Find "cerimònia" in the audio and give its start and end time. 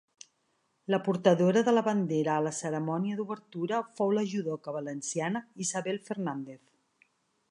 2.61-3.19